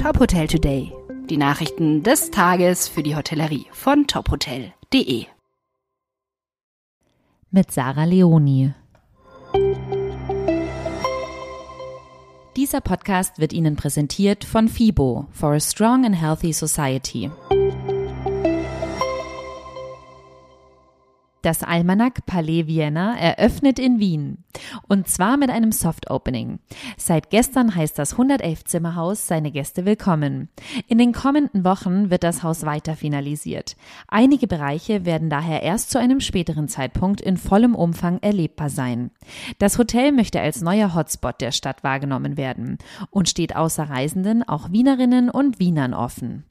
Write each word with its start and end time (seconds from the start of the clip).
Top 0.00 0.20
Hotel 0.20 0.46
Today. 0.46 0.92
Die 1.28 1.36
Nachrichten 1.36 2.04
des 2.04 2.30
Tages 2.30 2.86
für 2.86 3.02
die 3.02 3.16
Hotellerie 3.16 3.66
von 3.72 4.06
tophotel.de. 4.06 5.26
Mit 7.50 7.72
Sarah 7.72 8.04
Leoni. 8.04 8.72
Dieser 12.56 12.80
Podcast 12.80 13.40
wird 13.40 13.52
Ihnen 13.52 13.74
präsentiert 13.74 14.44
von 14.44 14.68
FIBO 14.68 15.26
for 15.32 15.54
a 15.54 15.60
Strong 15.60 16.06
and 16.06 16.20
Healthy 16.20 16.52
Society. 16.52 17.32
Das 21.42 21.62
Almanach 21.62 22.14
Palais 22.26 22.66
Vienna 22.66 23.16
eröffnet 23.16 23.78
in 23.78 24.00
Wien. 24.00 24.38
Und 24.88 25.06
zwar 25.06 25.36
mit 25.36 25.50
einem 25.50 25.70
Soft 25.70 26.10
Opening. 26.10 26.58
Seit 26.96 27.30
gestern 27.30 27.76
heißt 27.76 27.96
das 27.96 28.12
111 28.12 28.64
Zimmerhaus 28.64 29.28
seine 29.28 29.52
Gäste 29.52 29.84
willkommen. 29.84 30.48
In 30.88 30.98
den 30.98 31.12
kommenden 31.12 31.62
Wochen 31.62 32.10
wird 32.10 32.24
das 32.24 32.42
Haus 32.42 32.66
weiter 32.66 32.96
finalisiert. 32.96 33.76
Einige 34.08 34.48
Bereiche 34.48 35.04
werden 35.04 35.30
daher 35.30 35.62
erst 35.62 35.90
zu 35.90 35.98
einem 36.00 36.20
späteren 36.20 36.66
Zeitpunkt 36.66 37.20
in 37.20 37.36
vollem 37.36 37.76
Umfang 37.76 38.18
erlebbar 38.20 38.68
sein. 38.68 39.12
Das 39.58 39.78
Hotel 39.78 40.10
möchte 40.10 40.40
als 40.40 40.60
neuer 40.60 40.94
Hotspot 40.94 41.40
der 41.40 41.52
Stadt 41.52 41.84
wahrgenommen 41.84 42.36
werden 42.36 42.78
und 43.10 43.28
steht 43.28 43.54
außer 43.54 43.84
Reisenden 43.84 44.42
auch 44.42 44.72
Wienerinnen 44.72 45.30
und 45.30 45.60
Wienern 45.60 45.94
offen. 45.94 46.44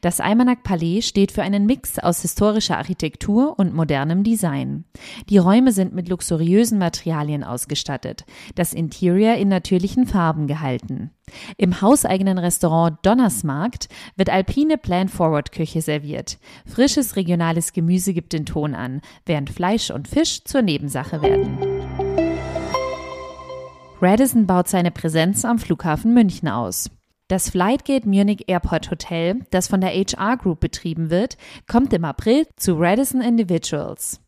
Das 0.00 0.20
Almanach 0.20 0.62
Palais 0.62 1.02
steht 1.02 1.32
für 1.32 1.42
einen 1.42 1.66
Mix 1.66 1.98
aus 1.98 2.22
historischer 2.22 2.78
Architektur 2.78 3.58
und 3.58 3.74
modernem 3.74 4.24
Design. 4.24 4.84
Die 5.28 5.38
Räume 5.38 5.72
sind 5.72 5.94
mit 5.94 6.08
luxuriösen 6.08 6.78
Materialien 6.78 7.44
ausgestattet, 7.44 8.24
das 8.54 8.72
Interior 8.72 9.34
in 9.34 9.48
natürlichen 9.48 10.06
Farben 10.06 10.46
gehalten. 10.46 11.10
Im 11.56 11.80
hauseigenen 11.80 12.38
Restaurant 12.38 12.98
Donnersmarkt 13.02 13.88
wird 14.16 14.30
alpine 14.30 14.78
Plan-Forward-Küche 14.78 15.82
serviert. 15.82 16.38
Frisches 16.66 17.16
regionales 17.16 17.72
Gemüse 17.72 18.14
gibt 18.14 18.32
den 18.32 18.46
Ton 18.46 18.74
an, 18.74 19.00
während 19.26 19.50
Fleisch 19.50 19.90
und 19.90 20.08
Fisch 20.08 20.44
zur 20.44 20.62
Nebensache 20.62 21.22
werden. 21.22 21.58
Radisson 24.00 24.46
baut 24.46 24.68
seine 24.68 24.92
Präsenz 24.92 25.44
am 25.44 25.58
Flughafen 25.58 26.14
München 26.14 26.48
aus. 26.48 26.88
Das 27.28 27.50
Flightgate 27.50 28.06
Munich 28.06 28.44
Airport 28.46 28.90
Hotel, 28.90 29.40
das 29.50 29.68
von 29.68 29.82
der 29.82 29.90
HR 29.90 30.38
Group 30.38 30.60
betrieben 30.60 31.10
wird, 31.10 31.36
kommt 31.70 31.92
im 31.92 32.06
April 32.06 32.46
zu 32.56 32.72
Radisson 32.78 33.20
Individuals. 33.20 34.22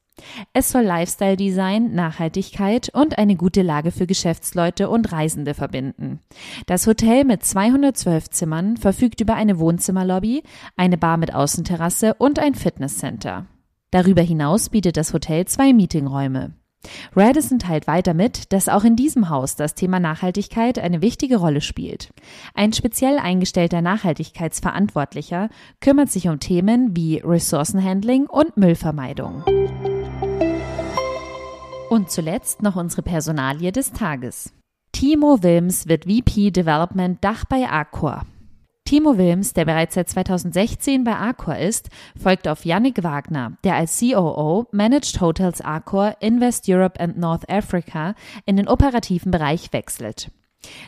Es 0.53 0.71
soll 0.71 0.83
Lifestyle 0.83 1.39
Design, 1.39 1.95
Nachhaltigkeit 1.95 2.91
und 2.93 3.17
eine 3.17 3.37
gute 3.37 3.63
Lage 3.63 3.91
für 3.91 4.07
Geschäftsleute 4.07 4.91
und 4.91 5.13
Reisende 5.13 5.55
verbinden. 5.55 6.21
Das 6.67 6.87
Hotel 6.87 7.25
mit 7.25 7.43
212 7.43 8.29
Zimmern 8.29 8.77
verfügt 8.77 9.23
über 9.23 9.35
eine 9.35 9.59
Wohnzimmerlobby, 9.59 10.43
eine 10.77 10.99
Bar 10.99 11.17
mit 11.17 11.35
Außenterrasse 11.35 12.13
und 12.19 12.39
ein 12.39 12.55
Fitnesscenter. 12.55 13.47
Darüber 13.91 14.21
hinaus 14.21 14.69
bietet 14.69 14.99
das 14.99 15.15
Hotel 15.15 15.47
zwei 15.47 15.73
Meetingräume. 15.73 16.53
Radisson 17.15 17.59
teilt 17.59 17.87
weiter 17.87 18.15
mit, 18.15 18.53
dass 18.53 18.69
auch 18.69 18.85
in 18.85 18.97
diesem 18.97 19.29
Haus 19.29 19.57
das 19.57 19.75
Thema 19.75 20.01
Nachhaltigkeit 20.01 20.79
eine 20.79 21.03
wichtige 21.03 21.37
Rolle 21.37 21.61
spielt. 21.61 22.13
Ein 22.55 22.73
speziell 22.73 23.19
eingestellter 23.19 23.83
Nachhaltigkeitsverantwortlicher 23.83 25.49
kümmert 25.81 26.11
sich 26.11 26.29
um 26.29 26.41
Themen 26.41 26.97
wie 26.97 27.19
Ressourcenhandling 27.19 28.27
und 28.27 28.57
Müllvermeidung. 28.57 29.45
Und 31.91 32.11
zuletzt 32.11 32.63
noch 32.63 32.77
unsere 32.77 33.03
Personalie 33.03 33.73
des 33.73 33.93
Tages. 33.93 34.53
Timo 34.93 35.43
Wilms 35.43 35.89
wird 35.89 36.05
VP 36.05 36.51
Development 36.51 37.23
Dach 37.23 37.45
bei 37.45 37.69
Accor. 37.69 38.23
Timo 38.91 39.17
Wilms, 39.17 39.53
der 39.53 39.67
bereits 39.67 39.95
seit 39.95 40.09
2016 40.09 41.05
bei 41.05 41.15
Accor 41.15 41.57
ist, 41.57 41.91
folgt 42.21 42.49
auf 42.49 42.65
Yannick 42.65 43.05
Wagner, 43.05 43.53
der 43.63 43.77
als 43.77 44.01
COO 44.01 44.67
Managed 44.73 45.21
Hotels 45.21 45.61
Accor 45.61 46.17
Invest 46.19 46.69
Europe 46.69 46.99
and 46.99 47.17
North 47.17 47.49
Africa 47.49 48.17
in 48.47 48.57
den 48.57 48.67
operativen 48.67 49.31
Bereich 49.31 49.73
wechselt. 49.73 50.33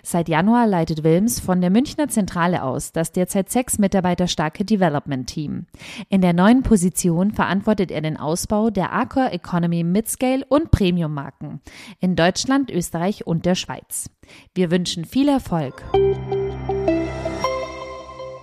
Seit 0.03 0.29
Januar 0.29 0.67
leitet 0.67 1.05
Wilms 1.05 1.39
von 1.39 1.61
der 1.61 1.71
Münchner 1.71 2.09
Zentrale 2.09 2.65
aus 2.65 2.91
das 2.91 3.13
derzeit 3.13 3.51
sechs 3.51 3.79
Mitarbeiter 3.79 4.27
starke 4.27 4.65
Development 4.65 5.29
Team. 5.29 5.67
In 6.09 6.23
der 6.23 6.33
neuen 6.33 6.65
Position 6.65 7.31
verantwortet 7.31 7.93
er 7.93 8.01
den 8.01 8.17
Ausbau 8.17 8.71
der 8.71 8.93
Accor 8.93 9.31
Economy 9.31 9.85
Midscale 9.85 10.45
und 10.49 10.73
Premium 10.73 11.15
Marken 11.15 11.61
in 12.01 12.17
Deutschland, 12.17 12.69
Österreich 12.69 13.29
und 13.29 13.47
der 13.47 13.55
Schweiz. 13.55 14.11
Wir 14.57 14.73
wünschen 14.73 15.05
viel 15.05 15.29
Erfolg. 15.29 15.85